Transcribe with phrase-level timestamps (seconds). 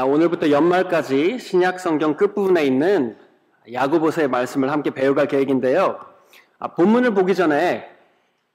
[0.00, 3.18] 아, 오늘부터 연말까지 신약 성경 끝부분에 있는
[3.70, 6.00] 야고보서의 말씀을 함께 배워갈 계획인데요.
[6.58, 7.86] 아, 본문을 보기 전에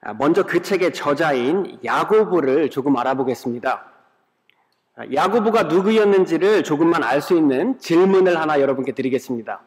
[0.00, 3.84] 아, 먼저 그 책의 저자인 야고보를 조금 알아보겠습니다.
[5.14, 9.60] 야고보가 누구였는지를 조금만 알 수 있는 질문을 하나 여러분께 드리겠습니다.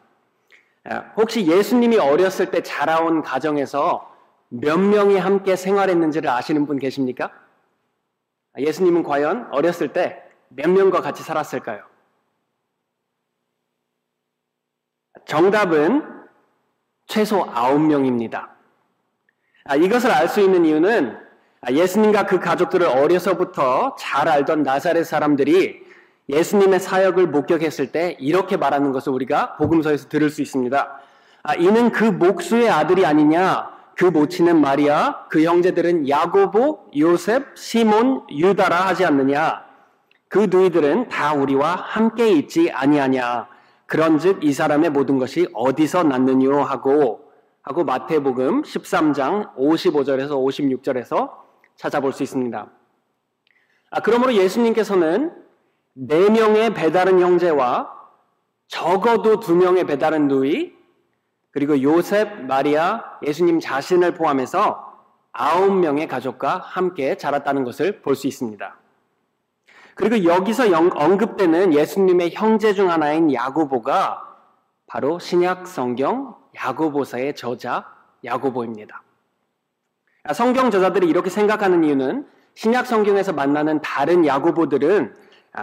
[1.16, 4.06] 혹시 예수님이 어렸을 때 자라온 가정에서
[4.50, 7.30] 몇 명이 함께 생활했는지를 아시는 분 계십니까?
[8.58, 11.82] 예수님은 과연 어렸을 때 몇 명과 같이 살았을까요?
[15.26, 16.02] 정답은
[17.06, 18.48] 최소 9명입니다.
[19.64, 21.16] 아, 이것을 알 수 있는 이유는
[21.70, 25.82] 예수님과 그 가족들을 어려서부터 잘 알던 나사렛 사람들이
[26.28, 31.00] 예수님의 사역을 목격했을 때 이렇게 말하는 것을 우리가 복음서에서 들을 수 있습니다.
[31.42, 33.70] 아, 이는 그 목수의 아들이 아니냐?
[33.96, 39.69] 그 모친은 마리아, 그 형제들은 야고보, 요셉, 시몬, 유다라 하지 않느냐?
[40.30, 43.48] 그 너희들은 다 우리와 함께 있지 아니하냐?
[43.86, 51.32] 그런즉 이 사람의 모든 것이 어디서 났느뇨 하고 하고 마태복음 13장 55절에서 56절에서
[51.74, 52.70] 찾아볼 수 있습니다.
[53.90, 55.34] 아, 그러므로 예수님께서는
[55.94, 57.92] 네 명의 배다른 형제와
[58.68, 60.72] 적어도 두 명의 배다른 누이
[61.50, 64.94] 그리고 요셉, 마리아, 예수님 자신을 포함해서
[65.32, 68.79] 아홉 명의 가족과 함께 자랐다는 것을 볼 수 있습니다.
[70.00, 74.22] 그리고 여기서 언급되는 예수님의 형제 중 하나인 야고보가
[74.86, 77.86] 바로 신약 성경 야고보서의 저자
[78.24, 79.02] 야고보입니다.
[80.32, 85.14] 성경 저자들이 이렇게 생각하는 이유는 신약 성경에서 만나는 다른 야고보들은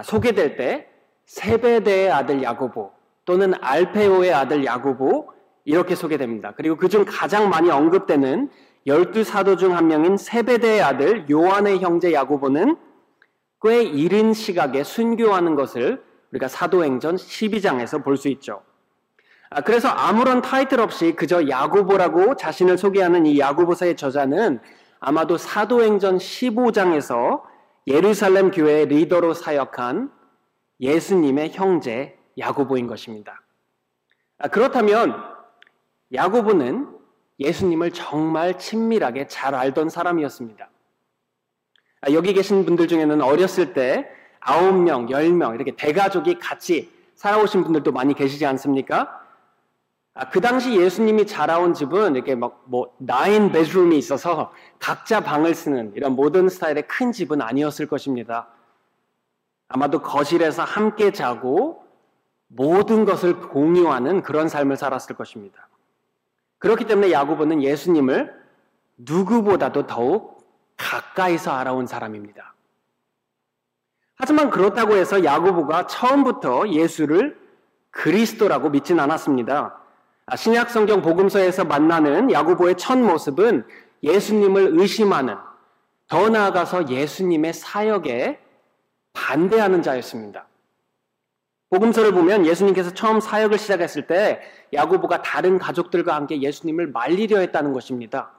[0.03, 0.87] 소개될 때
[1.25, 2.91] 세베대의 아들 야고보
[3.25, 5.33] 또는 알페오의 아들 야고보
[5.65, 6.53] 이렇게 소개됩니다.
[6.55, 8.51] 그리고 그중 가장 많이 언급되는
[8.85, 12.77] 열두 사도 중 한 명인 세베대의 아들 요한의 형제 야고보는
[13.61, 18.61] 꽤 이른 시각에 순교하는 것을 우리가 사도행전 12장에서 볼 수 있죠.
[19.49, 24.59] 아, 그래서 아무런 타이틀 없이 그저 야고보라고 자신을 소개하는 이 야고보서의 저자는
[24.99, 27.43] 아마도 사도행전 15장에서
[27.87, 30.11] 예루살렘 교회의 리더로 사역한
[30.81, 33.41] 예수님의 형제 야고보인 것입니다.
[34.37, 35.15] 아, 그렇다면
[36.13, 36.89] 야고보는
[37.39, 40.69] 예수님을 정말 친밀하게 잘 알던 사람이었습니다.
[42.01, 44.09] 아, 여기 계신 분들 중에는 어렸을 때
[44.39, 49.21] 아홉 명, 열명 이렇게 대가족이 같이 살아오신 분들도 많이 계시지 않습니까?
[50.13, 56.13] 아, 그 당시 예수님이 자라온 집은 이렇게 막뭐 나인 베드룸이 있어서 각자 방을 쓰는 이런
[56.13, 58.47] 모던 스타일의 큰 집은 아니었을 것입니다.
[59.67, 61.83] 아마도 거실에서 함께 자고
[62.47, 65.67] 모든 것을 공유하는 그런 삶을 살았을 것입니다.
[66.59, 68.33] 그렇기 때문에 야고보는 예수님을
[68.97, 70.36] 누구보다도 더욱
[70.77, 72.53] 가까이서 알아온 사람입니다.
[74.15, 77.37] 하지만 그렇다고 해서 야고보가 처음부터 예수를
[77.91, 79.79] 그리스도라고 믿진 않았습니다.
[80.25, 83.65] 아, 신약 성경 복음서에서 만나는 야고보의 첫 모습은
[84.03, 85.35] 예수님을 의심하는
[86.07, 88.39] 더 나아가서 예수님의 사역에
[89.13, 90.47] 반대하는 자였습니다.
[91.69, 94.41] 복음서를 보면 예수님께서 처음 사역을 시작했을 때
[94.73, 98.31] 야고보가 다른 가족들과 함께 예수님을 말리려 했다는 것입니다.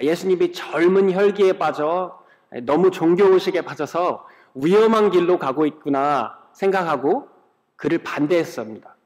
[0.00, 2.22] 예수님이 젊은 혈기에 빠져
[2.62, 7.28] 너무 종교의식에 빠져서 위험한 길로 가고 있구나 생각하고
[7.76, 8.96] 그를 반대했습니다.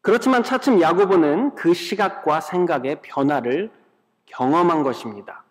[0.00, 3.70] 그렇지만 차츰 야고보는 그 시각과 생각의 변화를
[4.26, 5.44] 경험한 것입니다.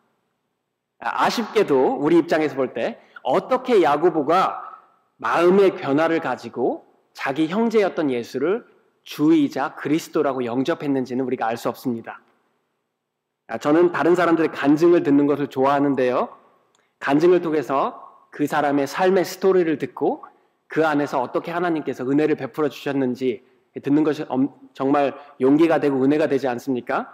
[0.99, 4.61] 아쉽게도 우리 입장에서 볼 때 어떻게 야고보가
[5.17, 8.65] 마음의 변화를 가지고 자기 형제였던 예수를
[9.03, 12.21] 주이자 그리스도라고 영접했는지는 우리가 알 수 없습니다.
[13.47, 16.29] 아, 저는 다른 사람들의 간증을 듣는 것을 좋아하는데요.
[16.99, 20.25] 간증을 통해서 그 사람의 삶의 스토리를 듣고
[20.67, 23.43] 그 안에서 어떻게 하나님께서 은혜를 베풀어 주셨는지
[23.81, 24.25] 듣는 것이
[24.73, 27.13] 정말 용기가 되고 은혜가 되지 않습니까?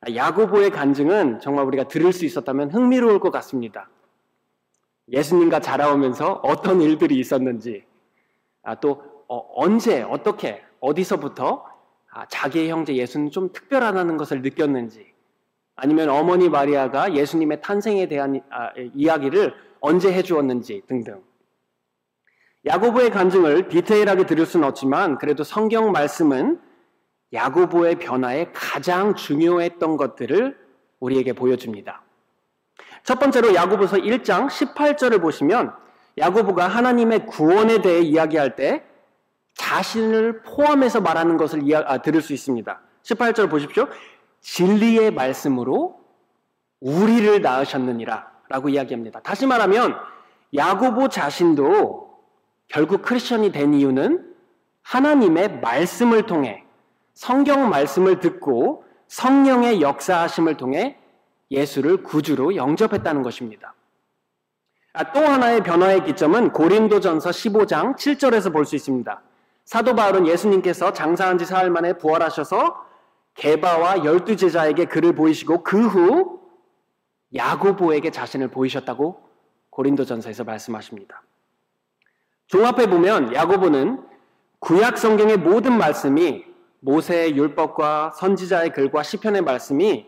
[0.00, 3.88] 아, 야고보의 간증은 정말 우리가 들을 수 있었다면 흥미로울 것 같습니다.
[5.10, 7.84] 예수님과 자라오면서 어떤 일들이 있었는지,
[8.62, 11.64] 아, 또 어, 언제, 어떻게, 어디서부터
[12.10, 15.09] 아, 자기의 형제 예수는 좀 특별하다는 것을 느꼈는지,
[15.82, 21.22] 아니면 어머니 마리아가 예수님의 탄생에 대한 아, 이야기를 언제 해주었는지 등등.
[22.66, 26.60] 야고보의 간증을 디테일하게 들을 수는 없지만 그래도 성경 말씀은
[27.32, 30.58] 야고보의 변화에 가장 중요했던 것들을
[30.98, 32.02] 우리에게 보여줍니다.
[33.02, 35.72] 첫 번째로 야고보서 1장 18절을 보시면
[36.18, 38.84] 야고보가 하나님의 구원에 대해 이야기할 때
[39.54, 42.80] 자신을 포함해서 말하는 것을 이야, 아, 들을 수 있습니다.
[43.02, 43.88] 18절 보십시오.
[44.40, 46.00] 진리의 말씀으로
[46.80, 49.20] 우리를 낳으셨느니라 라고 이야기합니다.
[49.20, 49.96] 다시 말하면
[50.54, 52.18] 야고보 자신도
[52.68, 54.34] 결국 크리스천이 된 이유는
[54.82, 56.64] 하나님의 말씀을 통해
[57.14, 60.96] 성경 말씀을 듣고 성령의 역사하심을 통해
[61.50, 63.74] 예수를 구주로 영접했다는 것입니다.
[64.92, 69.22] 아, 또 하나의 변화의 기점은 고린도전서 15장 7절에서 볼 수 있습니다.
[69.64, 72.89] 사도 바울은 예수님께서 장사한 지 사흘 만에 부활하셔서
[73.34, 76.40] 게바와 열두 제자에게 그를 보이시고 그 후
[77.34, 79.22] 야고보에게 자신을 보이셨다고
[79.70, 81.22] 고린도전서에서 말씀하십니다.
[82.48, 84.02] 종합해 보면 야고보는
[84.58, 86.44] 구약 성경의 모든 말씀이
[86.80, 90.06] 모세의 율법과 선지자의 글과 시편의 말씀이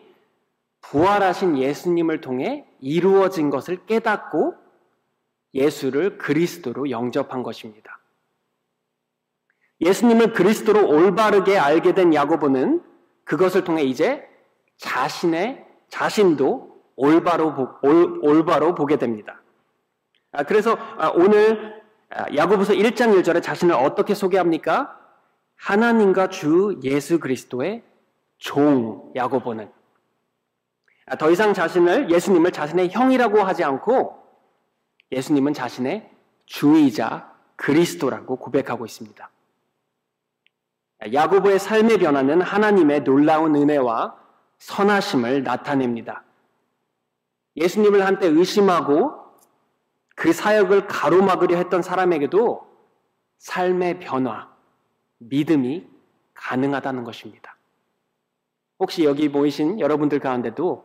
[0.81, 4.55] 부활하신 예수님을 통해 이루어진 것을 깨닫고
[5.55, 8.01] 예수를 그리스도로 영접한 것입니다.
[9.81, 12.83] 예수님을 그리스도로 올바르게 알게 된 야고보는
[13.25, 14.27] 그것을 통해 이제
[14.77, 19.43] 자신의 자신도 올바로 올, 올바로 보게 됩니다.
[20.33, 24.99] 아, 그래서 아, 오늘 아, 야고보서 1장 1절에 자신을 어떻게 소개합니까?
[25.57, 27.83] 하나님과 주 예수 그리스도의
[28.39, 29.71] 종 야고보는
[31.19, 34.23] 더 이상 자신을 예수님을 자신의 형이라고 하지 않고
[35.13, 36.11] 예수님은 자신의
[36.47, 39.31] 주이자 그리스도라고 고백하고 있습니다.
[41.13, 44.17] 야고보의 삶의 변화는 하나님의 놀라운 은혜와
[44.59, 46.23] 선하심을 나타냅니다.
[47.57, 49.23] 예수님을 한때 의심하고
[50.15, 52.67] 그 사역을 가로막으려 했던 사람에게도
[53.39, 54.49] 삶의 변화,
[55.19, 55.89] 믿음이
[56.35, 57.57] 가능하다는 것입니다.
[58.79, 60.85] 혹시 여기 모이신 여러분들 가운데도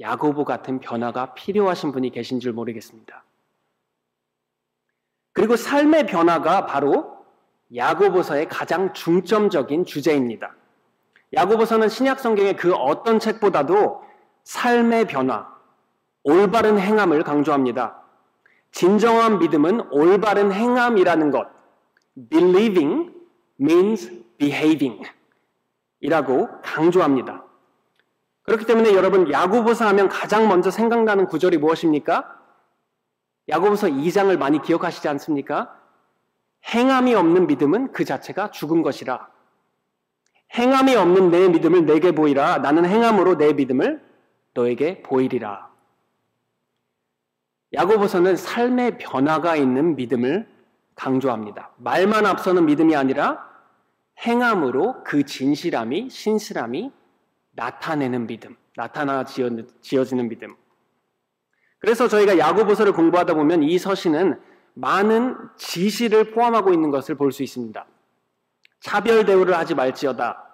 [0.00, 3.24] 야고보 같은 변화가 필요하신 분이 계신 줄 모르겠습니다.
[5.32, 7.11] 그리고 삶의 변화가 바로
[7.74, 10.54] 야고보서의 가장 중점적인 주제입니다.
[11.34, 14.02] 야고보서는 신약 성경의 그 어떤 책보다도
[14.44, 15.48] 삶의 변화,
[16.22, 18.02] 올바른 행함을 강조합니다.
[18.70, 21.48] 진정한 믿음은 올바른 행함이라는 것,
[22.30, 23.12] believing
[23.60, 25.02] means behaving
[26.00, 27.44] 이라고 강조합니다.
[28.42, 32.38] 그렇기 때문에 여러분 야고보서 하면 가장 먼저 생각나는 구절이 무엇입니까?
[33.48, 35.81] 야고보서 2장을 많이 기억하시지 않습니까?
[36.68, 39.28] 행함이 없는 믿음은 그 자체가 죽은 것이라.
[40.54, 42.58] 행함이 없는 내 믿음을 내게 보이라.
[42.58, 44.02] 나는 행함으로 내 믿음을
[44.54, 45.70] 너에게 보이리라.
[47.72, 50.46] 야고보서는 삶의 변화가 있는 믿음을
[50.94, 51.72] 강조합니다.
[51.78, 53.50] 말만 앞서는 믿음이 아니라
[54.26, 56.92] 행함으로 그 진실함이, 신실함이
[57.52, 60.54] 나타내는 믿음, 나타나 지어지는 믿음.
[61.78, 64.38] 그래서 저희가 야고보서를 공부하다 보면 이 서신은
[64.74, 67.86] 많은 지시를 포함하고 있는 것을 볼 수 있습니다.
[68.80, 70.44] 차별 대우를 하지 말지어다.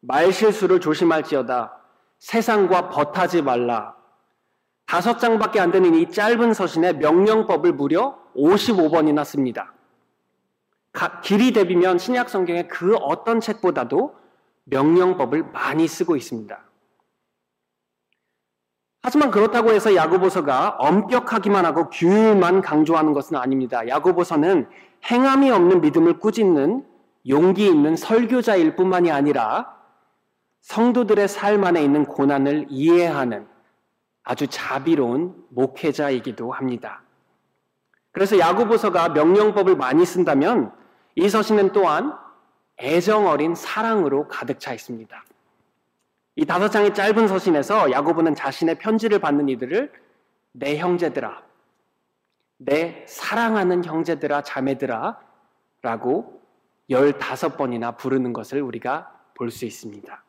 [0.00, 1.76] 말실수를 조심할지어다.
[2.18, 3.94] 세상과 벗하지 말라.
[4.86, 9.74] 다섯 장밖에 안 되는 이 짧은 서신에 명령법을 무려 55번이나 씁니다.
[11.22, 14.16] 길이 대비면 신약 성경의 그 어떤 책보다도
[14.64, 16.58] 명령법을 많이 쓰고 있습니다.
[19.02, 23.86] 하지만 그렇다고 해서 야고보서가 엄격하기만 하고 규율만 강조하는 것은 아닙니다.
[23.86, 24.68] 야고보서는
[25.10, 26.84] 행함이 없는 믿음을 꾸짖는
[27.28, 29.76] 용기 있는 설교자일 뿐만이 아니라
[30.62, 33.46] 성도들의 삶 안에 있는 고난을 이해하는
[34.24, 37.02] 아주 자비로운 목회자이기도 합니다.
[38.12, 40.72] 그래서 야고보서가 명령법을 많이 쓴다면
[41.14, 42.12] 이 서신은 또한
[42.78, 45.24] 애정 어린 사랑으로 가득 차 있습니다.
[46.38, 49.92] 이 다섯 장의 짧은 서신에서 야고보는 자신의 편지를 받는 이들을
[50.52, 51.42] 내 형제들아,
[52.58, 55.18] 내 사랑하는 형제들아, 자매들아
[55.82, 56.40] 라고
[56.90, 60.24] 열다섯 번이나 부르는 것을 우리가 볼 수 있습니다.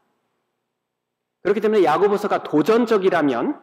[1.43, 3.61] 그렇기 때문에 야고보서가 도전적이라면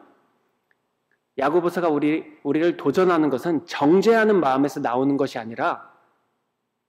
[1.37, 5.91] 야고보서가 우리, 우리를 도전하는 것은 정죄하는 마음에서 나오는 것이 아니라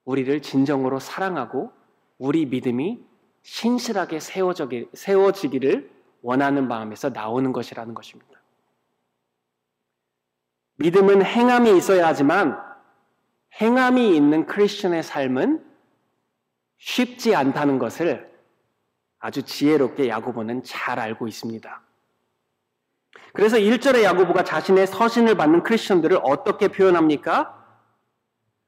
[0.05, 1.73] 우리를 진정으로 사랑하고
[2.17, 3.08] 우리 믿음이
[3.49, 4.21] 신실하게
[4.93, 5.91] 세워지기를
[6.21, 8.39] 원하는 마음에서 나오는 것이라는 것입니다.
[10.77, 12.61] 믿음은 행함이 있어야 하지만
[13.61, 15.65] 행함이 있는 크리스천의 삶은
[16.77, 18.31] 쉽지 않다는 것을
[19.19, 21.83] 아주 지혜롭게 야고보는 잘 알고 있습니다.
[23.33, 27.55] 그래서 1절의 야고보가 자신의 서신을 받는 크리스천들을 어떻게 표현합니까?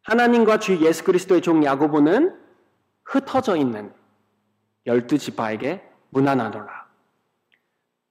[0.03, 2.37] 하나님과 주 예수 그리스도의 종 야고보는
[3.05, 4.00] 흩어져 있는
[4.87, 6.87] 열두 지파에게 문안하노라.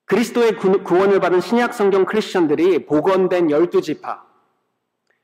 [0.06, 4.26] 그리스도의 구원을 받은 신약 성경 크리스천들이 복원된 열두 지파,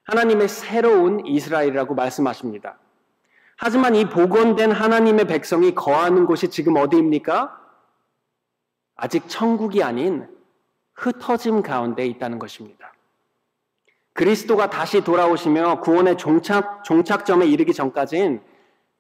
[0.04, 2.78] 하나님의 새로운 이스라엘이라고 말씀하십니다.
[3.58, 7.60] 하지만 이 복원된 하나님의 백성이 거하는 곳이 지금 어디입니까?
[8.96, 10.28] 아직 천국이 아닌
[10.94, 12.94] 흩어짐 가운데 있다는 것입니다.
[14.14, 18.42] 그리스도가 다시 돌아오시며 구원의 종착, 종착점에 이르기 전까지는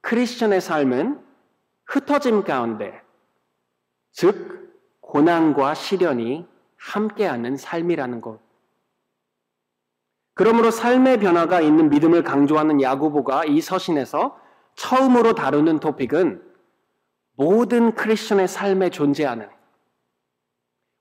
[0.02, 1.25] 크리스천의 삶은
[1.86, 3.02] 흩어짐 가운데,
[4.12, 8.40] 즉, 고난과 시련이 함께하는 삶이라는 것.
[10.34, 14.38] 그러므로 삶의 변화가 있는 믿음을 강조하는 야고보가 이 서신에서
[14.76, 16.44] 처음으로 다루는 토픽은
[17.38, 19.50] 모든 크리스천의 삶에 존재하는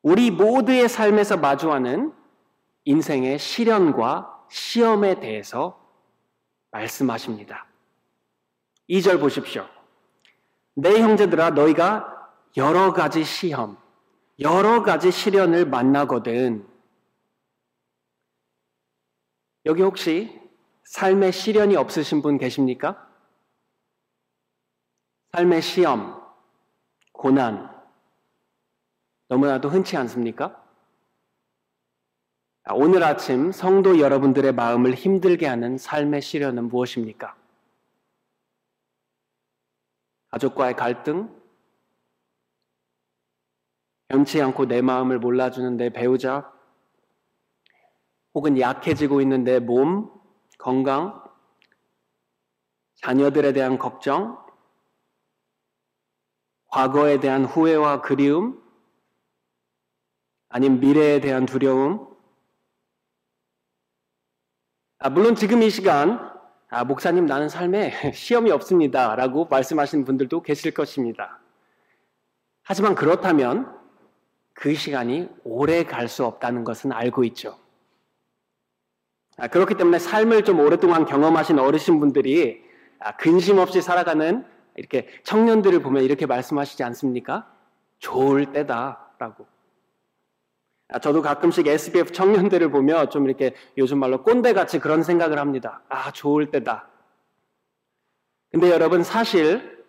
[0.03, 2.13] 우리 모두의 삶에서 마주하는
[2.85, 5.81] 인생의 시련과 시험에 대해서
[6.71, 7.67] 말씀하십니다.
[8.89, 9.67] 2절 보십시오.
[10.75, 13.77] 내 형제들아 너희가 여러 가지 시험,
[14.41, 16.67] 여러 가지 시련을 만나거든.
[19.67, 20.41] 여기 혹시
[20.85, 23.09] 삶의 시련이 없으신 분 계십니까?
[25.33, 26.21] 삶의 시험,
[27.13, 27.71] 고난,
[29.29, 30.63] 너무나도 흔치 않습니까?
[32.73, 37.35] 오늘 아침 성도 여러분들의 마음을 힘들게 하는 삶의 시련은 무엇입니까?
[40.35, 41.33] 가족과의 갈등,
[44.09, 46.53] 변치 않고 내 마음을 몰라주는 내 배우자,
[48.35, 50.11] 혹은 약해지고 있는 내 몸,
[50.59, 51.23] 건강,
[52.97, 54.45] 자녀들에 대한 걱정,
[56.67, 58.61] 과거에 대한 후회와 그리움,
[60.49, 62.13] 아니면 미래에 대한 두려움.
[64.99, 66.34] 아, 물론 지금 이 시간,
[66.71, 69.15] 아, 목사님 나는 삶에 시험이 없습니다.
[69.17, 71.39] 라고 말씀하시는 분들도 계실 것입니다.
[72.63, 73.73] 하지만 그렇다면
[74.55, 77.59] 그 시간이 오래 갈 수 없다는 것은 알고 있죠.
[79.37, 82.63] 아, 그렇기 때문에 삶을 좀 오랫동안 경험하신 어르신 분들이
[83.01, 84.45] 아, 근심 없이 살아가는
[84.77, 87.53] 이렇게 청년들을 보면 이렇게 말씀하시지 않습니까?
[87.99, 89.47] 좋을 때다라고.
[90.89, 95.83] 아, 저도 가끔씩 SBF 청년들을 보며 좀 이렇게 요즘 말로 꼰대같이 그런 생각을 합니다.
[95.89, 96.89] 아, 좋을 때다.
[98.51, 99.85] 근데 여러분 사실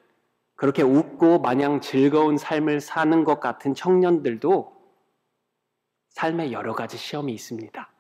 [0.56, 4.74] 그렇게 웃고 마냥 즐거운 삶을 사는 것 같은 청년들도
[6.10, 7.92] 삶에 여러 가지 시험이 있습니다.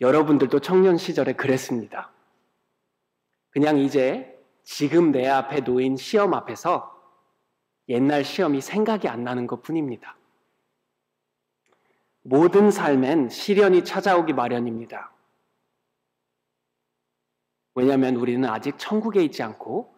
[0.00, 2.10] 여러분들도 청년 시절에 그랬습니다.
[3.50, 6.93] 그냥 이제 지금 내 앞에 놓인 시험 앞에서
[7.88, 10.16] 옛날 시험이 생각이 안 나는 것 뿐입니다.
[12.22, 15.12] 모든 삶엔 시련이 찾아오기 마련입니다.
[17.74, 19.94] 왜냐하면 우리는 아직 천국에 있지 않고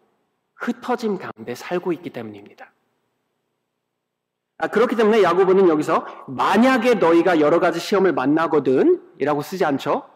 [0.56, 2.72] 흩어짐 가운데 살고 있기 때문입니다.
[4.58, 10.08] 아, 그렇기 때문에 야고보는 여기서 만약에 너희가 여러 가지 시험을 만나거든 이라고 쓰지 않죠.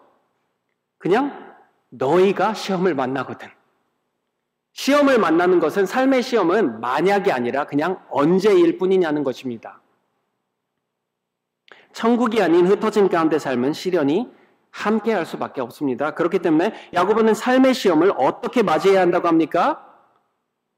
[0.98, 1.54] 그냥
[1.90, 3.48] 너희가 시험을 만나거든.
[4.72, 9.80] 시험을 만나는 것은 삶의 시험은 만약이 아니라 그냥 언제일 뿐이냐는 것입니다.
[11.92, 14.30] 천국이 아닌 흩어진 가운데 삶은 시련이
[14.70, 16.14] 함께 할 수밖에 없습니다.
[16.14, 19.86] 그렇기 때문에 야고보는 삶의 시험을 어떻게 맞이해야 한다고 합니까?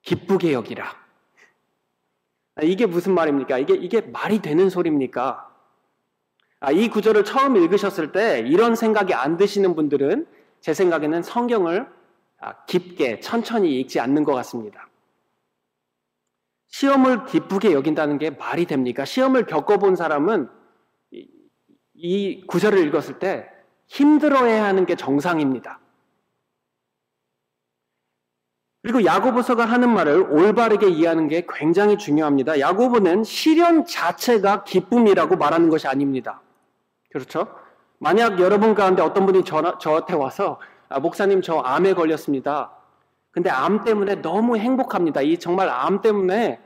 [0.03, 0.87] 기쁘게 여기라.
[2.55, 3.59] 아, 이게 무슨 말입니까?
[3.59, 5.49] 이게, 이게 말이 되는 소리입니까?
[6.61, 10.27] 아, 이 구절을 처음 읽으셨을 때 이런 생각이 안 드시는 분들은
[10.61, 12.02] 제 생각에는 성경을 아,
[12.67, 14.89] 깊게 천천히 읽지 않는 것 같습니다.
[16.69, 19.05] 시험을 기쁘게 여긴다는 게 말이 됩니까?
[19.05, 20.49] 시험을 겪어본 사람은
[21.95, 23.49] 이 구절을 읽었을 때
[23.87, 25.79] 힘들어해야 하는 게 정상입니다.
[28.83, 32.59] 그리고 야고보서가 하는 말을 올바르게 이해하는 게 굉장히 중요합니다.
[32.59, 36.43] 야고보는 시련 자체가 기쁨이라고 말하는 것이 아닙니다.
[37.13, 37.47] 그렇죠?
[37.99, 40.59] 만약 여러분 가운데 어떤 분이 저, 저한테 와서
[40.93, 42.73] 아, 목사님 저 암에 걸렸습니다.
[43.31, 45.23] 근데 암 때문에 너무 행복합니다.
[45.23, 46.61] 이 정말 암 때문에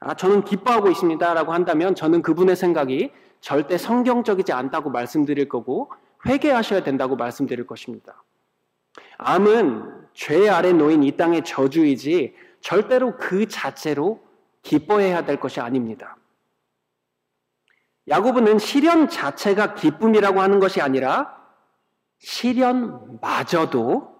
[0.00, 5.90] 아, 저는 기뻐하고 있습니다라고 한다면 저는 그분의 생각이 절대 성경적이지 않다고 말씀드릴 거고
[6.26, 8.22] 회개하셔야 된다고 말씀드릴 것입니다.
[9.18, 14.20] 암은 죄 아래 놓인 이 땅의 저주이지 절대로 그 자체로
[14.62, 16.16] 기뻐해야 될 것이 아닙니다.
[18.08, 21.35] 야고보는 시련 자체가 기쁨이라고 하는 것이 아니라
[22.18, 24.16] 시련마저도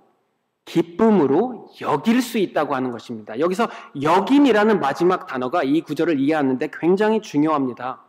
[0.65, 3.39] 기쁨으로 여길 수 있다고 하는 것입니다.
[3.39, 3.69] 여기서
[4.03, 8.03] 여김이라는 마지막 단어가 이 구절을 이해하는데 굉장히 중요합니다.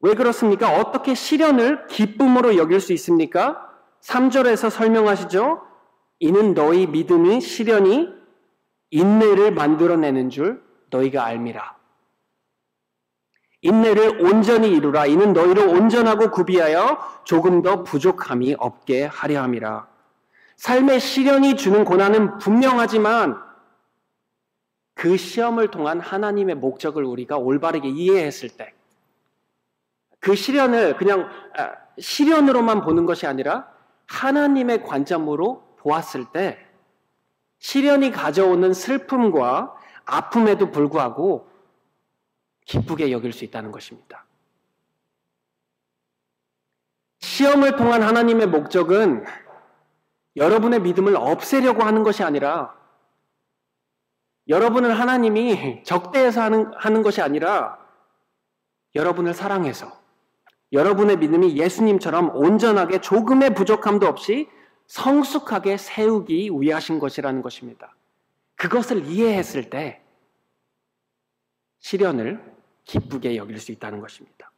[0.00, 0.76] 왜 그렇습니까?
[0.78, 3.70] 어떻게 시련을 기쁨으로 여길 수 있습니까?
[4.02, 5.62] 3절에서 설명하시죠?
[6.18, 8.08] 이는 너희 믿음이 시련이
[8.90, 11.76] 인내를 만들어내는 줄 너희가 알미라.
[13.64, 15.06] 인내를 온전히 이루라.
[15.06, 19.88] 이는 너희를 온전하고 구비하여 조금 더 부족함이 없게 하려 함이라.
[20.56, 23.42] 삶의 시련이 주는 고난은 분명하지만
[24.94, 28.74] 그 시험을 통한 하나님의 목적을 우리가 올바르게 이해했을 때
[30.24, 33.68] 그 시련을 그냥 아, 시련으로만 보는 것이 아니라
[34.06, 36.58] 하나님의 관점으로 보았을 때
[37.58, 39.74] 시련이 가져오는 슬픔과
[40.06, 41.46] 아픔에도 불구하고
[42.64, 44.24] 기쁘게 여길 수 있다는 것입니다.
[47.20, 49.24] 시험을 통한 하나님의 목적은
[50.36, 52.76] 여러분의 믿음을 없애려고 하는 것이 아니라
[54.48, 57.78] 여러분을 하나님이 적대해서 하는, 하는 것이 아니라
[58.94, 59.98] 여러분을 사랑해서
[60.72, 64.48] 여러분의 믿음이 예수님처럼 온전하게 조금의 부족함도 없이
[64.86, 67.94] 성숙하게 세우기 위하신 것이라는 것입니다.
[68.56, 70.02] 그것을 이해했을 때
[71.78, 72.53] 시련을
[72.84, 74.50] 기쁘게 여길 수 있다는 것입니다.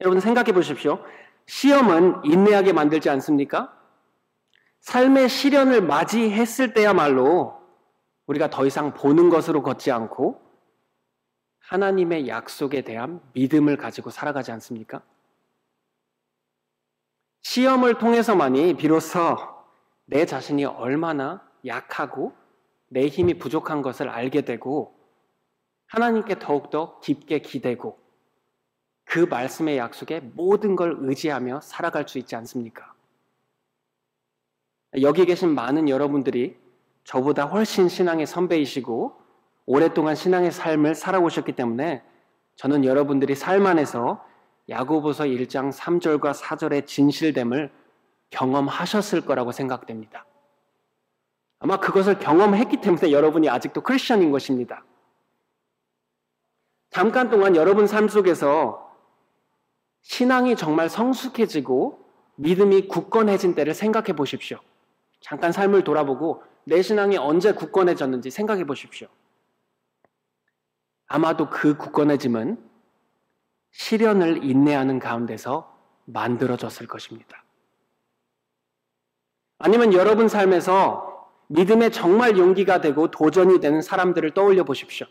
[0.00, 1.04] 여러분 생각해 보십시오.
[1.46, 3.76] 시험은 인내하게 만들지 않습니까?
[4.80, 7.60] 삶의 시련을 맞이했을 때야말로
[8.26, 10.42] 우리가 더 이상 보는 것으로 걷지 않고
[11.60, 15.02] 하나님의 약속에 대한 믿음을 가지고 살아가지 않습니까?
[17.40, 19.36] 시험을 통해서만이 비로소
[20.06, 22.34] 내 자신이 얼마나 약하고
[22.88, 24.94] 내 힘이 부족한 것을 알게 되고
[25.94, 27.96] 하나님께 더욱더 깊게 기대고
[29.04, 32.92] 그 말씀의 약속에 모든 걸 의지하며 살아갈 수 있지 않습니까?
[35.02, 36.56] 여기 계신 많은 여러분들이
[37.04, 39.14] 저보다 훨씬 신앙의 선배이시고
[39.66, 42.02] 오랫동안 신앙의 삶을 살아오셨기 때문에
[42.56, 44.24] 저는 여러분들이 삶 안에서
[44.68, 47.70] 야고보서 1장 3절과 4절의 진실됨을
[48.30, 50.26] 경험하셨을 거라고 생각됩니다.
[51.60, 54.84] 아마 그것을 경험했기 때문에 여러분이 아직도 크리스천인 것입니다.
[56.94, 58.88] 잠깐 동안 여러분 삶 속에서
[60.02, 61.98] 신앙이 정말 성숙해지고
[62.36, 64.60] 믿음이 굳건해진 때를 생각해 보십시오.
[65.20, 69.08] 잠깐 삶을 돌아보고 내 신앙이 언제 굳건해졌는지 생각해 보십시오.
[71.08, 72.62] 아마도 그 굳건해짐은
[73.72, 77.42] 시련을 인내하는 가운데서 만들어졌을 것입니다.
[79.58, 85.08] 아니면 여러분 삶에서 믿음에 정말 용기가 되고 도전이 되는 사람들을 떠올려 보십시오.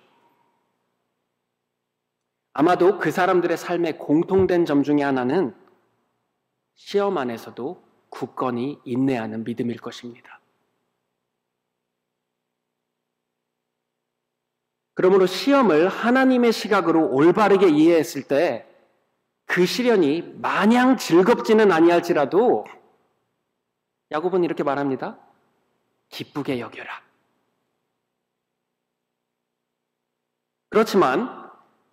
[2.54, 5.56] 아마도 그 사람들의 삶의 공통된 점 중에 하나는
[6.76, 10.40] 시험 안에서도 굳건히 인내하는 믿음일 것입니다.
[14.94, 18.70] 그러므로 시험을 하나님의 시각으로 올바르게 이해했을 때
[19.46, 22.66] 그 시련이 마냥 즐겁지는 아니할지라도
[24.12, 25.20] 야곱은 이렇게 말합니다.
[26.10, 27.04] 기쁘게 여겨라.
[30.70, 31.43] 그렇지만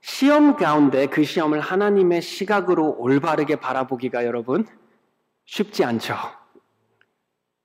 [0.01, 4.67] 시험 가운데 그 시험을 하나님의 시각으로 올바르게 바라보기가 여러분
[5.45, 6.15] 쉽지 않죠.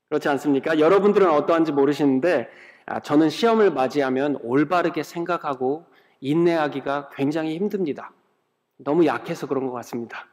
[0.10, 0.80] 그렇지 않습니까?
[0.80, 2.50] 여러분들은 어떠한지 모르시는데
[2.86, 5.86] 아, 저는 시험을 맞이하면 올바르게 생각하고
[6.20, 8.12] 인내하기가 굉장히 힘듭니다.
[8.78, 10.28] 너무 약해서 그런 것 같습니다.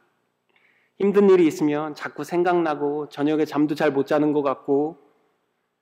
[0.97, 4.97] 힘든 일이 있으면 자꾸 생각나고 저녁에 잠도 잘 못 자는 것 같고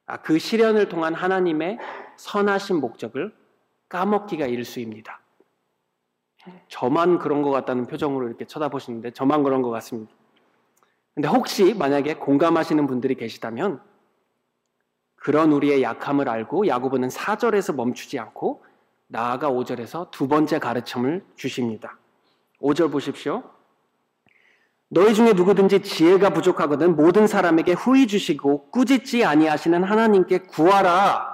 [0.05, 1.79] 아, 그 시련을 통한 하나님의
[2.17, 3.34] 선하신 목적을
[3.89, 5.20] 까먹기가 일수입니다.
[6.67, 10.12] 저만 그런 것 같다는 표정으로 이렇게 쳐다보시는데 저만 그런 것 같습니다.
[11.13, 13.82] 근데 혹시 만약에 공감하시는 분들이 계시다면
[15.15, 18.63] 그런 우리의 약함을 알고 야고보는 4절에서 멈추지 않고
[19.08, 21.97] 나아가 5절에서 두 번째 가르침을 주십니다.
[22.62, 23.43] 5절 보십시오.
[24.88, 31.30] 너희 중에 누구든지 지혜가 부족하거든 모든 사람에게 후히 주시고 꾸짖지 아니하시는 하나님께 구하라.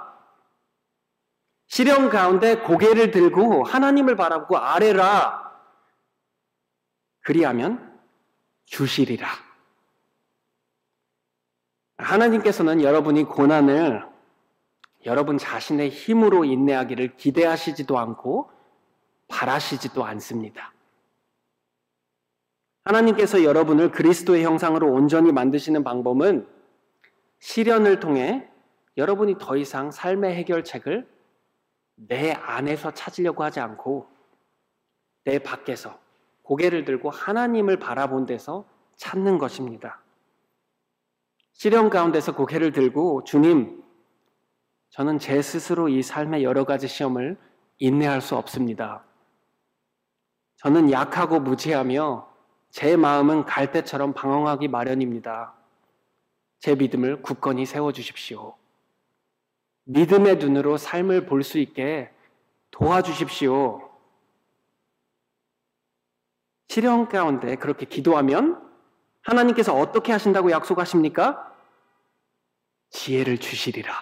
[1.68, 5.48] 시련 가운데 고개를 들고 하나님을 바라보고 아래라.
[7.20, 7.98] 그리하면
[8.64, 9.28] 주시리라.
[11.98, 14.06] 하나님께서는 여러분이 고난을
[15.04, 18.50] 여러분 자신의 힘으로 인내하기를 기대하시지도 않고
[19.28, 20.72] 바라시지도 않습니다.
[22.84, 26.48] 하나님께서 여러분을 그리스도의 형상으로 온전히 만드시는 방법은
[27.40, 28.48] 시련을 통해
[28.96, 31.17] 여러분이 더 이상 삶의 해결책을
[32.06, 34.08] 내 안에서 찾으려고 하지 않고
[35.24, 35.98] 내 밖에서
[36.42, 38.64] 고개를 들고 하나님을 바라본 데서
[38.96, 40.00] 찾는 것입니다.
[41.52, 43.82] 시련 가운데서 고개를 들고 주님,
[44.90, 47.36] 저는 제 스스로 이 삶의 여러 가지 시험을
[47.78, 49.04] 인내할 수 없습니다.
[50.56, 52.28] 저는 약하고 무지하며
[52.70, 55.54] 제 마음은 갈대처럼 방황하기 마련입니다.
[56.60, 58.56] 제 믿음을 굳건히 세워주십시오.
[59.92, 62.10] 믿음의 눈으로 삶을 볼 수 있게
[62.70, 63.88] 도와주십시오.
[66.68, 68.62] 시련 가운데 그렇게 기도하면
[69.22, 71.52] 하나님께서 어떻게 하신다고 약속하십니까?
[72.90, 73.92] 지혜를 주시리라.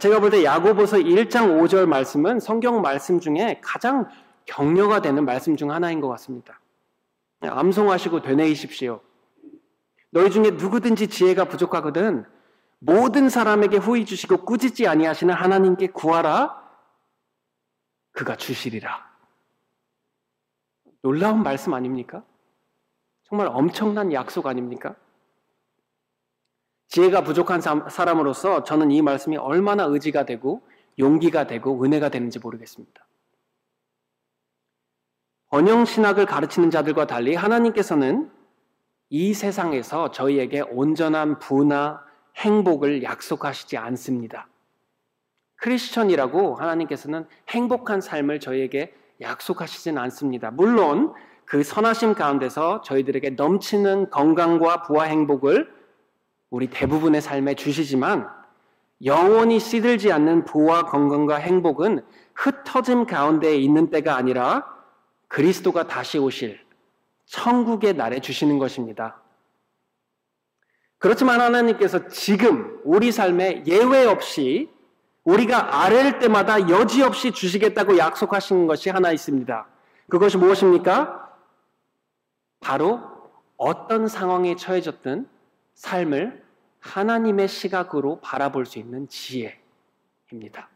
[0.00, 4.08] 제가 볼 때 야고보서 1장 5절 말씀은 성경 말씀 중에 가장
[4.46, 6.58] 격려가 되는 말씀 중 하나인 것 같습니다.
[7.40, 9.02] 암송하시고 되뇌이십시오.
[10.10, 12.24] 너희 중에 누구든지 지혜가 부족하거든
[12.84, 16.60] 모든 사람에게 후히 주시고 꾸짖지 아니하시는 하나님께 구하라
[18.10, 19.08] 그가 주시리라.
[21.00, 22.24] 놀라운 말씀 아닙니까?
[23.22, 24.96] 정말 엄청난 약속 아닙니까?
[26.88, 30.66] 지혜가 부족한 사람으로서 저는 이 말씀이 얼마나 의지가 되고
[30.98, 33.06] 용기가 되고 은혜가 되는지 모르겠습니다.
[35.50, 38.32] 번영 신학을 가르치는 자들과 달리 하나님께서는
[39.08, 44.48] 이 세상에서 저희에게 온전한 부나 행복을 약속하시지 않습니다.
[45.56, 50.50] 크리스천이라고 하나님께서는 행복한 삶을 저희에게 약속하시진 않습니다.
[50.50, 51.14] 물론
[51.44, 55.72] 그 선하심 가운데서 저희들에게 넘치는 건강과 부와 행복을
[56.50, 58.28] 우리 대부분의 삶에 주시지만
[59.04, 64.66] 영원히 시들지 않는 부와 건강과 행복은 흩어짐 가운데 있는 때가 아니라
[65.28, 66.60] 그리스도가 다시 오실
[67.26, 69.21] 천국의 날에 주시는 것입니다.
[71.02, 74.70] 그렇지만 하나님께서 지금 우리 삶에 예외 없이
[75.24, 79.66] 우리가 아랠 때마다 여지없이 주시겠다고 약속하신 것이 하나 있습니다.
[80.08, 81.28] 그것이 무엇입니까?
[82.60, 83.00] 바로
[83.56, 85.28] 어떤 상황에 처해졌든
[85.74, 86.40] 삶을
[86.78, 90.68] 하나님의 시각으로 바라볼 수 있는 지혜입니다.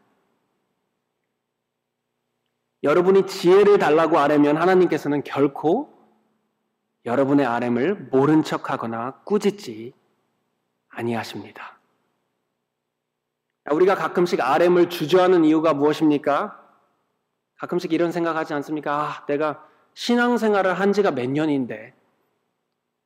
[2.83, 5.89] 여러분이 지혜를 달라고 아뢰면 하나님께서는 결코
[7.05, 9.95] 여러분의 아뢰을 모른 척하거나 꾸짖지
[10.97, 11.79] 아니하십니다.
[13.71, 16.63] 우리가 가끔씩 아뢰을 주저하는 이유가 무엇입니까?
[17.57, 19.03] 가끔씩 이런 생각하지 않습니까?
[19.03, 21.95] 아, 내가 신앙생활을 한 지가 몇 년인데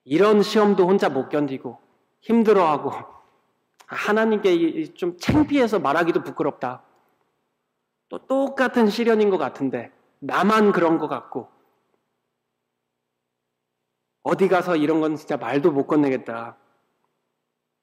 [0.04, 1.78] 이런 시험도 혼자 못 견디고
[2.20, 2.92] 힘들어하고
[3.86, 6.82] 하나님께 좀 창피해서 말하기도 부끄럽다.
[8.08, 11.48] 또 똑같은 시련인 것 같은데 나만 그런 것 같고
[14.22, 16.56] 어디 가서 이런 건 진짜 말도 못 건네겠다.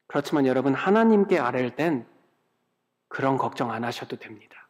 [0.08, 2.08] 그렇지만 여러분 하나님께 아랠 땐
[3.08, 4.68] 그런 걱정 안 하셔도 됩니다.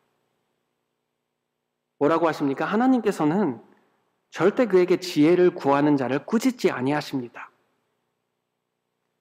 [1.99, 2.65] 뭐라고 하십니까?
[2.65, 3.61] 하나님께서는
[4.29, 7.49] 절대 그에게 지혜를 구하는 자를 꾸짖지 아니하십니다.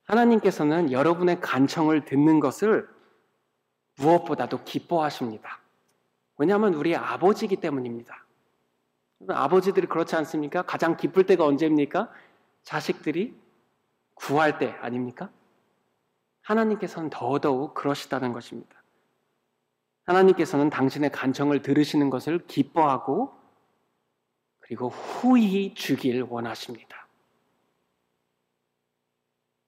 [0.04, 2.88] 하나님께서는 여러분의 간청을 듣는 것을
[3.98, 5.60] 무엇보다도 기뻐하십니다.
[6.38, 8.24] 왜냐하면 우리의 아버지이기 때문입니다.
[9.28, 10.62] 아버지들이 그렇지 않습니까?
[10.62, 12.12] 가장 기쁠 때가 언제입니까?
[12.62, 13.34] 자식들이
[14.14, 15.30] 구할 때 아닙니까?
[16.46, 18.82] 하나님께서는 더더욱 그러시다는 것입니다.
[20.04, 23.34] 하나님께서는 당신의 간청을 들으시는 것을 기뻐하고
[24.60, 27.08] 그리고 후히 주길 원하십니다.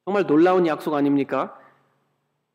[0.05, 1.59] 정말 놀라운 약속 아닙니까?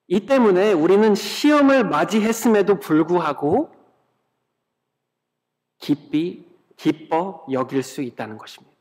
[0.07, 3.73] 이 때문에 우리는 시험을 맞이했음에도 불구하고
[5.79, 8.72] 기삐, 기뻐 여길 수 있다는 것입니다.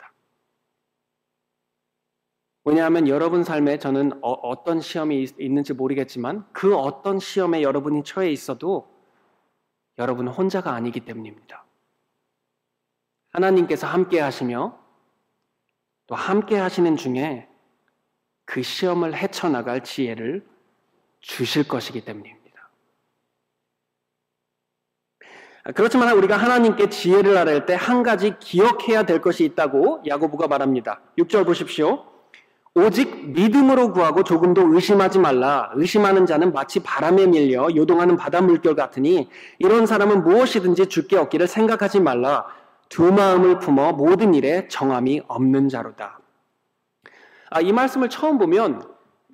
[2.64, 8.88] 왜냐하면 여러분 삶에 저는 어, 떤 시험이 있는지 모르겠지만 그 어떤 시험에 여러분이 처해 있어도
[9.98, 11.64] 여러분은 혼자가 아니기 때문입니다.
[13.32, 14.78] 하나님께서 함께 하시며
[16.06, 17.48] 또 함께 하시는 중에
[18.44, 20.46] 그 시험을 헤쳐나갈 지혜를
[21.20, 22.42] 주실 것이기 때문입니다.
[25.74, 31.00] 그렇지만 우리가 하나님께 지혜를 아뢰 때한 가지 기억해야 될 것이 있다고 야고보가 말합니다.
[31.18, 32.11] 6절 보십시오.
[32.74, 35.70] 오직 믿음으로 구하고 조금도 의심하지 말라.
[35.74, 42.00] 의심하는 자는 마치 바람에 밀려 요동하는 바다 물결 같으니 이런 사람은 무엇이든지 죽게 얻기를 생각하지
[42.00, 42.46] 말라.
[42.88, 46.20] 두 마음을 품어 모든 일에 정함이 없는 자로다.
[47.50, 48.82] 아, 이 말씀을 처음 보면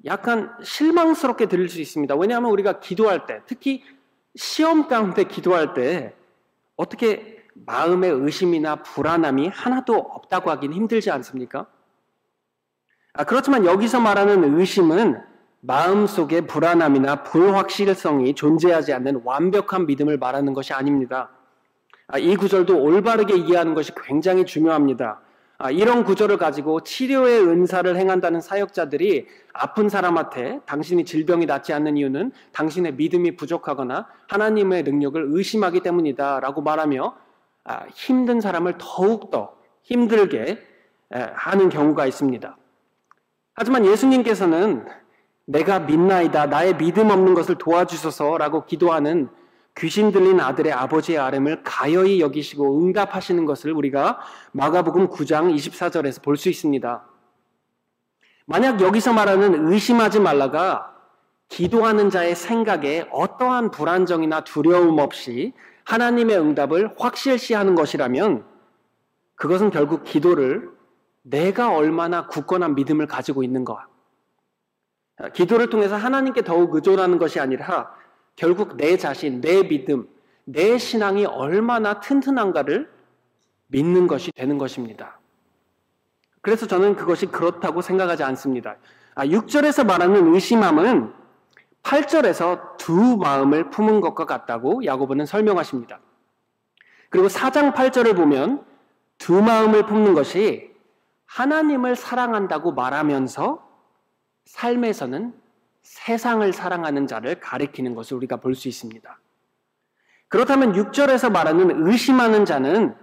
[0.05, 2.17] 약간 실망스럽게 들릴 수 있습니다.
[2.17, 3.85] 왜냐하면 우리가 기도할 때, 특히
[4.35, 6.15] 시험 가운데 기도할 때
[6.77, 11.67] 어떻게 마음의 의심이나 불안함이 하나도 없다고 하긴 힘들지 않습니까?
[13.19, 15.21] 아, 그렇지만 여기서 말하는 의심은
[15.59, 21.29] 마음속에 불안함이나 불확실성이 존재하지 않는 완벽한 믿음을 말하는 것이 아닙니다.
[22.07, 25.19] 아, 이 구절도 올바르게 이해하는 것이 굉장히 중요합니다.
[25.59, 32.31] 아, 이런 구조를 가지고 치료의 은사를 행한다는 사역자들이 아픈 사람한테 당신이 질병이 낫지 않는 이유는
[32.53, 37.17] 당신의 믿음이 부족하거나 하나님의 능력을 의심하기 때문이다 라고 말하며
[37.65, 40.63] 아, 힘든 사람을 더욱더 힘들게
[41.11, 42.57] 하는 경우가 있습니다.
[43.61, 44.87] 하지만 예수님께서는
[45.45, 49.29] 내가 믿나이다, 나의 믿음 없는 것을 도와주소서 라고 기도하는
[49.77, 54.21] 귀신 들린 아들의 아버지의 아름을 가여이 여기시고 응답하시는 것을 우리가
[54.53, 57.03] 마가복음 9장 24절에서 볼 수 있습니다.
[58.47, 60.95] 만약 여기서 말하는 의심하지 말라가
[61.49, 68.45] 기도하는 자의 생각에 어떠한 불안정이나 두려움 없이 하나님의 응답을 확실시 하는 것이라면
[69.35, 70.78] 그것은 결국 기도를
[71.31, 73.87] 내가 얼마나 굳건한 믿음을 가지고 있는가.
[75.35, 77.93] 기도를 통해서 하나님께 더욱 의존하는 것이 아니라
[78.37, 80.09] 결국 내 자신, 내 믿음,
[80.45, 82.91] 내 신앙이 얼마나 튼튼한가를
[83.67, 85.19] 믿는 것이 되는 것입니다.
[86.41, 88.77] 그래서 저는 그것이 그렇다고 생각하지 않습니다.
[89.15, 91.13] 아, 6절에서 말하는 의심함은
[91.83, 96.01] 8절에서 두 마음을 품은 것과 같다고 야고보는 설명하십니다.
[97.11, 98.65] 그리고 4장 8절을 보면
[99.19, 100.78] 두 마음을 품는 것이
[101.29, 103.67] 하나님을 사랑한다고 말하면서
[104.47, 105.35] 삶에서는
[105.83, 109.21] 세상을 사랑하는 자를 가리키는 것을 우리가 볼 수 있습니다.
[110.29, 112.95] 그렇다면 6절에서 말하는 의심하는 자는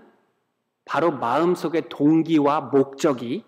[0.86, 3.44] 바로 마음속의 동기와 목적이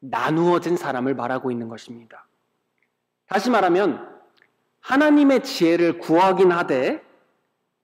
[0.00, 2.26] 나누어진 사람을 말하고 있는 것입니다.
[3.26, 4.08] 다시 말하면
[4.80, 7.02] 하나님의 지혜를 구하긴 하되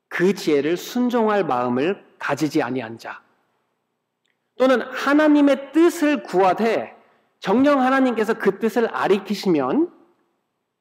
[0.08, 3.22] 그 지혜를 순종할 마음을 가지지 아니한 자.
[4.60, 6.94] 또는 하나님의 뜻을 구하되
[7.38, 9.90] 정령 하나님께서 그 뜻을 아리키시면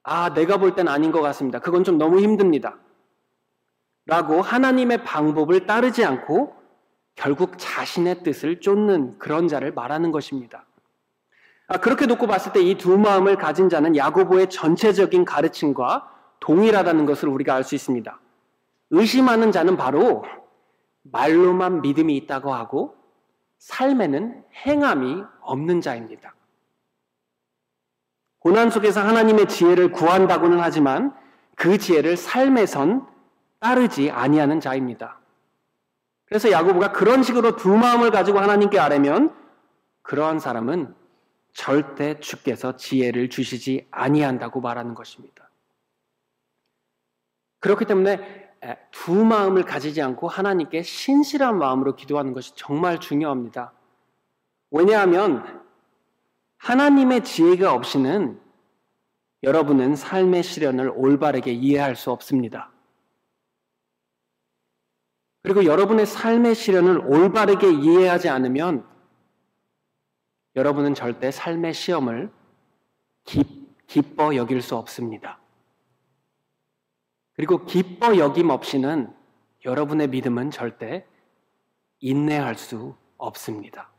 [0.03, 1.59] 아, 내가 볼 땐 아닌 것 같습니다.
[1.59, 2.77] 그건 좀 너무 힘듭니다.
[4.05, 6.53] 라고 하나님의 방법을 따르지 않고
[7.15, 10.65] 결국 자신의 뜻을 쫓는 그런 자를 말하는 것입니다.
[11.69, 16.05] 아, 그렇게 놓고 봤을 때 이 두 마음을 가진 자는 야고보의 전체적인 가르침과
[16.41, 18.19] 동일하다는 것을 우리가 알 수 있습니다.
[18.89, 20.25] 의심하는 자는 바로
[21.03, 22.98] 말로만 믿음이 있다고 하고
[23.59, 26.33] 삶에는 행함이 없는 자입니다.
[28.39, 31.13] 고난 속에서 하나님의 지혜를 구한다고는 하지만
[31.55, 33.05] 그 지혜를 삶에선
[33.59, 35.19] 따르지 아니하는 자입니다.
[36.25, 39.35] 그래서 야고보가 그런 식으로 두 마음을 가지고 하나님께 아뢰면
[40.03, 40.95] 그러한 사람은
[41.51, 45.49] 절대 주께서 지혜를 주시지 아니한다고 말하는 것입니다.
[47.59, 48.38] 그렇기 때문에
[48.91, 53.73] 두 마음을 가지지 않고 하나님께 신실한 마음으로 기도하는 것이 정말 중요합니다.
[54.71, 55.61] 왜냐하면
[56.57, 58.39] 하나님의 지혜가 없이는
[59.43, 62.71] 여러분은 삶의 시련을 올바르게 이해할 수 없습니다.
[65.41, 68.85] 그리고 여러분의 삶의 시련을 올바르게 이해하지 않으면
[70.55, 72.31] 여러분은 절대 삶의 시험을
[73.23, 75.39] 기, 기뻐 여길 수 없습니다.
[77.39, 79.15] 그리고 기뻐 여김 없이는
[79.63, 81.05] 여러분의 믿음은 절대
[82.01, 83.89] 인내할 수 없습니다.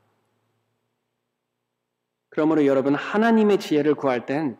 [2.28, 4.58] 그러므로 여러분 하나님의 지혜를 구할 땐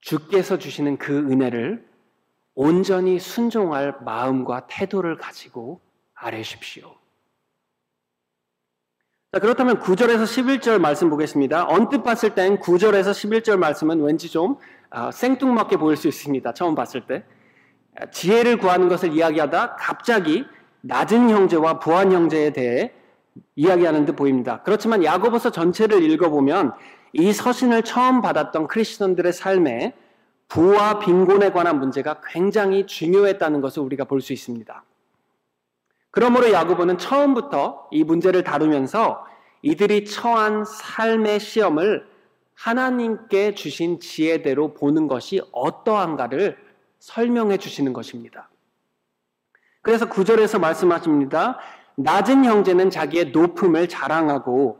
[0.00, 1.86] 주께서 주시는 그 은혜를
[2.54, 5.82] 온전히 순종할 마음과 태도를 가지고
[6.14, 6.90] 아뢰십시오.
[9.30, 11.66] 자, 그렇다면 9절에서 11절 말씀 보겠습니다.
[11.68, 14.56] 언뜻 봤을 땐 9절에서 11절 말씀은 왠지 좀
[14.88, 16.54] 아, 생뚱맞게 보일 수 있습니다.
[16.54, 17.26] 처음 봤을 때.
[18.12, 20.44] 지혜를 구하는 것을 이야기하다 갑자기
[20.80, 22.92] 낮은 형제와 부한 형제에 대해
[23.56, 24.62] 이야기하는 듯 보입니다.
[24.62, 26.72] 그렇지만 야고보서 전체를 읽어보면
[27.12, 29.94] 이 서신을 처음 받았던 크리스천들의 삶에
[30.48, 34.84] 부와 빈곤에 관한 문제가 굉장히 중요했다는 것을 우리가 볼 수 있습니다.
[36.10, 39.24] 그러므로 야고보는 처음부터 이 문제를 다루면서
[39.62, 42.06] 이들이 처한 삶의 시험을
[42.54, 46.56] 하나님께 주신 지혜대로 보는 것이 어떠한가를
[47.04, 48.48] 설명해 주시는 것입니다.
[49.82, 51.58] 그래서 구절에서 말씀하십니다.
[51.96, 54.78] 낮은 형제는 자기의 높음을 자랑하고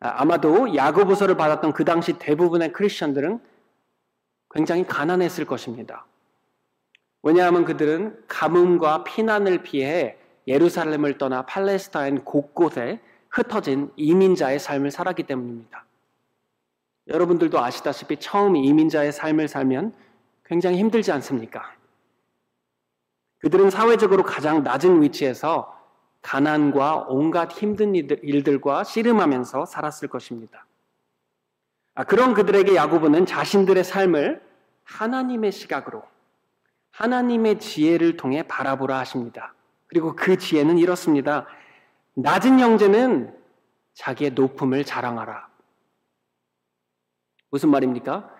[0.00, 3.40] 아, 아마도 야고보서를 받았던 그 당시 대부분의 크리스천들은
[4.50, 6.06] 굉장히 가난했을 것입니다.
[7.22, 15.84] 왜냐하면 그들은 가뭄과 피난을 피해 예루살렘을 떠나 팔레스타인 곳곳에 흩어진 이민자의 삶을 살았기 때문입니다.
[17.08, 20.05] 여러분들도 아시다시피 처음 이민자의 삶을 살면
[20.46, 21.74] 굉장히 힘들지 않습니까?
[23.38, 25.76] 그들은 사회적으로 가장 낮은 위치에서
[26.22, 30.66] 가난과 온갖 힘든 일들과 씨름하면서 살았을 것입니다.
[31.94, 34.42] 아, 그런 그들에게 야고보는 자신들의 삶을
[34.84, 36.02] 하나님의 시각으로
[36.90, 39.54] 하나님의 지혜를 통해 바라보라 하십니다.
[39.86, 41.46] 그리고 그 지혜는 이렇습니다.
[42.14, 43.36] 낮은 형제는
[43.94, 45.48] 자기의 높음을 자랑하라.
[47.50, 48.35] 무슨 말입니까?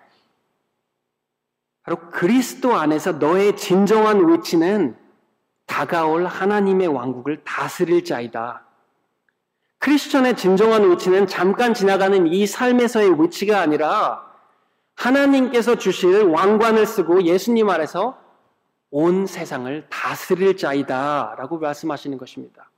[1.87, 4.97] 바로 그리스도 안에서 너의 진정한 위치는
[5.67, 8.65] 다가올 하나님의 왕국을 다스릴 자이다.
[9.79, 14.21] 크리스천의 진정한 위치는 잠깐 지나가는 이 삶에서의 위치가 아니라
[14.95, 18.19] 하나님께서 주실 왕관을 쓰고 예수님 아래서
[18.91, 21.35] 온 세상을 다스릴 자이다.
[21.37, 22.69] 라고 말씀하시는 것입니다.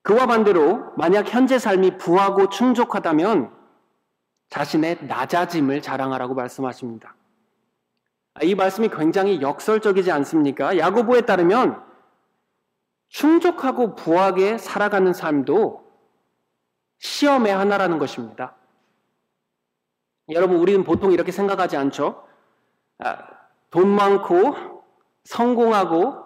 [0.00, 3.52] 그와 반대로 만약 현재 삶이 부하고 충족하다면
[4.48, 7.14] 자신의 낮아짐을 자랑하라고 말씀하십니다.
[8.42, 10.76] 이 말씀이 굉장히 역설적이지 않습니까?
[10.76, 11.82] 야고보에 따르면
[13.08, 15.84] 충족하고 부하게 살아가는 삶도
[16.98, 18.56] 시험의 하나라는 것입니다.
[20.30, 22.26] 여러분, 우리는 보통 이렇게 생각하지 않죠?
[22.98, 23.18] 아,
[23.70, 24.82] 돈 많고
[25.24, 26.24] 성공하고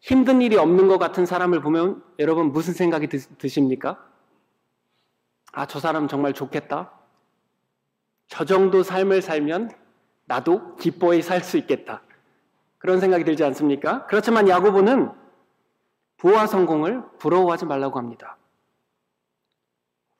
[0.00, 4.04] 힘든 일이 없는 것 같은 사람을 보면 여러분 무슨 생각이 드, 십니까
[5.52, 6.92] 아, 저 사람 정말 좋겠다.
[8.28, 9.70] 저 정도 삶을 살면
[10.32, 12.00] 나도 기뻐해 살수 있겠다.
[12.78, 14.06] 그런 생각이 들지 않습니까?
[14.06, 15.12] 그렇지만 야고보는
[16.16, 18.38] 부와 성공을 부러워하지 말라고 합니다.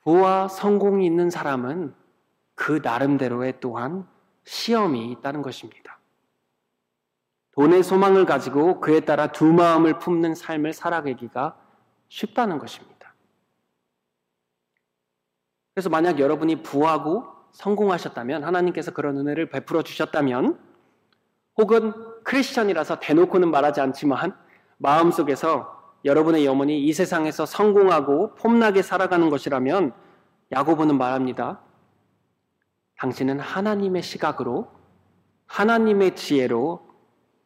[0.02, 1.94] 부와 성공이 있는 사람은
[2.54, 4.06] 그 나름대로의 또한
[4.44, 5.98] 시험이 있다는 것입니다.
[7.52, 11.56] 돈의 소망을 가지고 그에 따라 두 마음을 품는 삶을 살아가기가
[12.08, 13.14] 쉽다는 것입니다.
[15.72, 20.58] 그래서 만약 여러분이 부하고 성공하셨다면 하나님께서 그런 은혜를 베풀어 주셨다면
[21.56, 21.92] 혹은
[22.24, 24.36] 크리스천이라서 대놓고는 말하지 않지만
[24.78, 29.92] 마음속에서 여러분의 영혼이 이 세상에서 성공하고 폼나게 살아가는 것이라면
[30.50, 31.60] 야고보는 말합니다.
[32.96, 34.70] 당신은 하나님의 시각으로
[35.46, 36.88] 하나님의 지혜로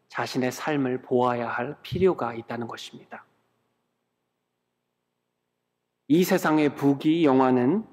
[0.09, 3.25] 자신의 삶을 보아야 할 필요가 있다는 것입니다.
[6.09, 7.85] 이 세상의 부귀 영화는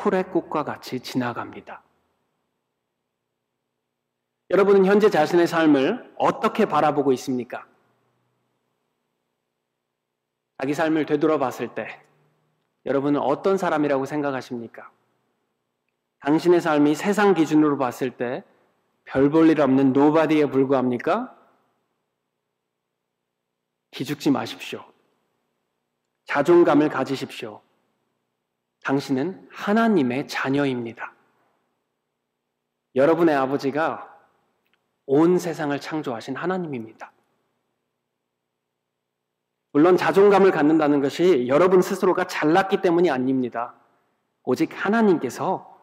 [0.00, 1.82] 풀의 꽃과 같이 지나갑니다.
[4.48, 7.66] 여러분은 현재 자신의 삶을 어떻게 바라보고 있습니까?
[10.58, 12.02] 자기 삶을 되돌아봤을 때
[12.86, 14.90] 여러분은 어떤 사람이라고 생각하십니까?
[16.20, 18.42] 당신의 삶이 세상 기준으로 봤을 때
[19.04, 21.36] 별 볼 일 없는 노바디에 불과합니까?
[23.90, 24.84] 기죽지 마십시오.
[26.26, 27.60] 자존감을 가지십시오.
[28.84, 31.12] 당신은 하나님의 자녀입니다.
[32.94, 34.06] 여러분의 아버지가
[35.06, 37.12] 온 세상을 창조하신 하나님입니다.
[39.72, 43.74] 물론 자존감을 갖는다는 것이 여러분 스스로가 잘났기 때문이 아닙니다.
[44.42, 45.80] 오직 하나님께서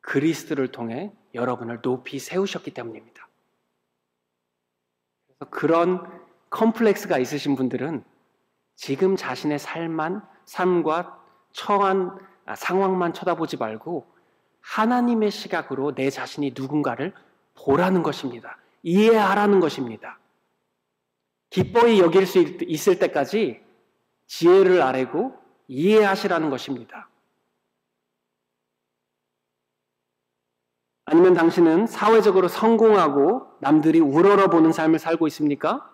[0.00, 3.28] 그리스도를 통해 여러분을 높이 세우셨기 때문입니다.
[5.26, 8.04] 그래서 그런 컴플렉스가 있으신 분들은
[8.76, 11.17] 지금 자신의 삶만 삶과
[11.58, 12.16] 처한
[12.46, 14.06] 아, 상황만 쳐다보지 말고
[14.60, 17.12] 하나님의 시각으로 내 자신이 누군가를
[17.56, 18.58] 보라는 것입니다.
[18.84, 20.20] 이해하라는 것입니다.
[21.50, 23.60] 기뻐히 여길 수 있을 때까지
[24.28, 27.08] 지혜를 아래고 이해하시라는 것입니다.
[31.06, 35.90] 아니면 당신은 사회적으로 성공하고 남들이 우러러 보는 삶을 살고 있습니까?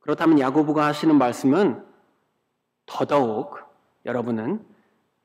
[0.00, 1.86] 그렇다면 야고보가 하시는 말씀은
[2.84, 3.69] 더더욱
[4.04, 4.64] 여러분은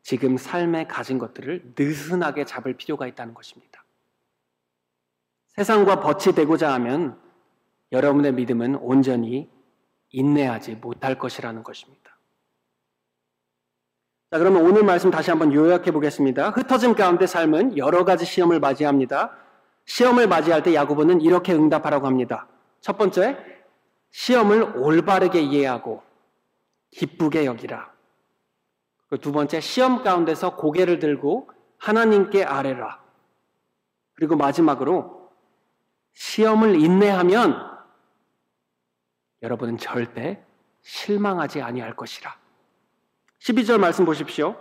[0.01, 3.83] 지금 삶에 가진 것들을 느슨하게 잡을 필요가 있다는 것입니다.
[5.55, 7.19] 세상과 벗이 되고자 하면
[7.91, 9.49] 여러분의 믿음은 온전히
[10.11, 12.17] 인내하지 못할 것이라는 것입니다.
[14.31, 16.49] 자, 그러면 오늘 말씀 다시 한번 요약해 보겠습니다.
[16.49, 19.35] 흩어짐 가운데 삶은 여러 가지 시험을 맞이합니다.
[19.85, 22.47] 시험을 맞이할 때 야고보는 이렇게 응답하라고 합니다.
[22.81, 23.38] 첫 번째,
[24.11, 26.03] 시험을 올바르게 이해하고
[26.91, 27.94] 기쁘게 여기라.
[29.17, 33.01] 두 번째, 시험 가운데서 고개를 들고 하나님께 아뢰라.
[34.15, 35.30] 그리고 마지막으로
[36.13, 37.56] 시험을 인내하면
[39.41, 40.43] 여러분은 절대
[40.82, 42.36] 실망하지 아니할 것이라.
[43.41, 44.56] 12절 말씀 보십시오.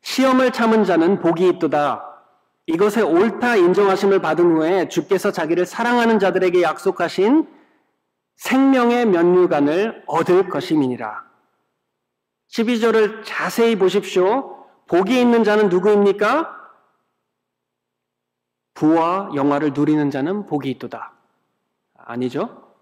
[0.00, 2.08] 시험을 참은 자는 복이 있도다.
[2.66, 7.48] 이것에 옳다 인정하심을 받은 후에 주께서 자기를 사랑하는 자들에게 약속하신
[8.36, 11.31] 생명의 면류관을 얻을 것임이니라.
[12.52, 14.66] 12절을 자세히 보십시오.
[14.86, 16.60] 복이 있는 자는 누구입니까?
[18.74, 21.14] 부와 영화를 누리는 자는 복이 있도다.
[21.94, 22.74] 아니죠?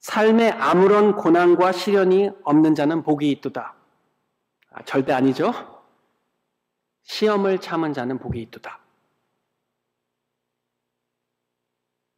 [0.00, 3.74] 삶에 아무런 고난과 시련이 없는 자는 복이 있도다.
[4.70, 5.52] 아, 절대 아니죠.
[7.02, 8.78] 시험을 참은 자는 복이 있도다.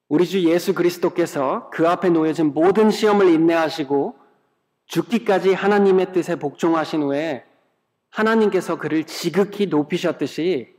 [0.08, 4.25] 우리 주 예수 그리스도께서 그 앞에 놓여진 모든 시험을 인내하시고
[4.86, 7.44] 죽기까지 하나님의 뜻에 복종하신 후에
[8.10, 10.74] 하나님께서 그를 지극히 높이셨듯이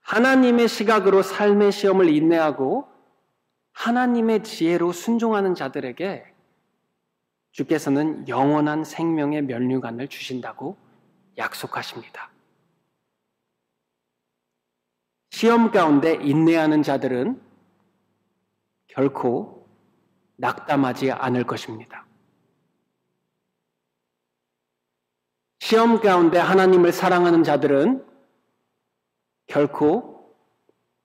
[0.00, 2.86] 하나님의 시각으로 삶의 시험을 인내하고
[3.72, 6.24] 하나님의 지혜로 순종하는 자들에게
[7.52, 10.76] 주께서는 영원한 생명의 면류관을 주신다고
[11.38, 12.30] 약속하십니다.
[15.30, 17.40] 시험 가운데 인내하는 자들은
[18.88, 19.66] 결코
[20.36, 22.03] 낙담하지 않을 것입니다.
[25.64, 28.04] 시험 가운데 하나님을 사랑하는 자들은
[29.46, 30.36] 결코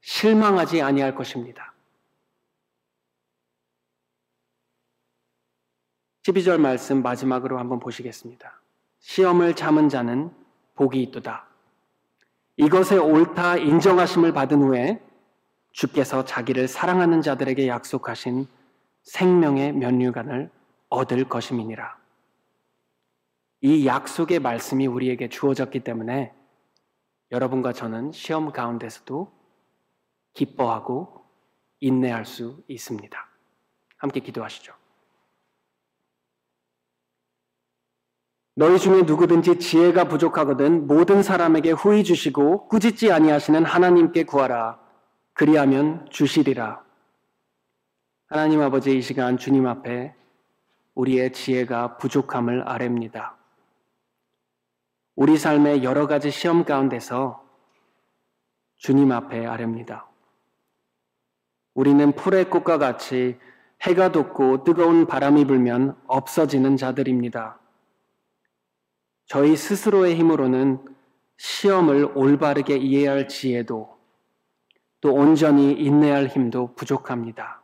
[0.01, 1.73] 실망하지 아니할 것입니다.
[6.23, 8.59] 12절 말씀 마지막으로 한번 보시겠습니다.
[8.99, 10.29] 시험을 참은 자는
[10.75, 11.47] 복이 있도다.
[12.57, 15.01] 이것에 옳다 인정하심을 받은 후에
[15.71, 18.45] 주께서 자기를 사랑하는 자들에게 약속하신
[19.03, 20.51] 생명의 면류관을
[20.89, 21.98] 얻을 것임이니라.
[23.61, 26.33] 이 약속의 말씀이 우리에게 주어졌기 때문에
[27.31, 29.31] 여러분과 저는 시험 가운데서도
[30.33, 31.25] 기뻐하고
[31.79, 33.27] 인내할 수 있습니다.
[33.97, 34.73] 함께 기도하시죠.
[38.55, 44.79] 너희 중에 누구든지 지혜가 부족하거든 모든 사람에게 후히 주시고 꾸짖지 아니하시는 하나님께 구하라.
[45.33, 46.83] 그리하면 주시리라.
[48.27, 50.13] 하나님 아버지 이 시간 주님 앞에
[50.93, 53.38] 우리의 지혜가 부족함을 아랩니다.
[55.19, 57.43] 우리 삶의 여러 가지 시험 가운데서
[58.77, 60.07] 주님 앞에 아렵니다.
[61.73, 63.37] 우리는 풀의 꽃과 같이
[63.81, 67.59] 해가 돋고 뜨거운 바람이 불면 없어지는 자들입니다.
[69.25, 70.85] 저희 스스로의 힘으로는
[71.35, 73.97] 시험을 올바르게 이해할 지혜도
[75.01, 77.61] 또 온전히 인내할 힘도 부족합니다.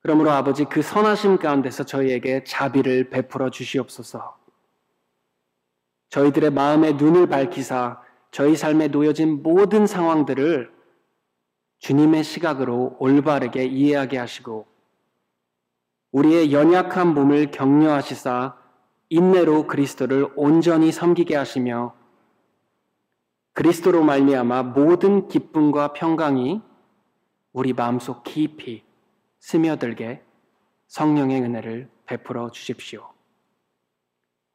[0.00, 4.41] 그러므로 아버지 그 선하심 가운데서 저희에게 자비를 베풀어 주시옵소서.
[6.12, 7.98] 저희들의 마음의 눈을 밝히사
[8.30, 10.70] 저희 삶에 놓여진 모든 상황들을
[11.78, 14.66] 주님의 시각으로 올바르게 이해하게 하시고
[16.10, 18.58] 우리의 연약한 몸을 격려하시사
[19.08, 21.94] 인내로 그리스도를 온전히 섬기게 하시며
[23.54, 26.60] 그리스도로 말미암아 모든 기쁨과 평강이
[27.52, 28.84] 우리 마음속 깊이
[29.40, 30.22] 스며들게
[30.88, 33.11] 성령의 은혜를 베풀어 주십시오.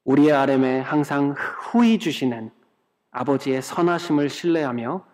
[0.07, 2.49] 우리의 아렘에 항상 후히 주시는
[3.11, 5.05] 아버지의 선하심을 신뢰하며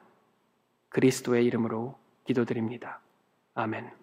[0.89, 2.99] 그리스도의 이름으로 기도드립니다.
[3.55, 4.02] 아멘.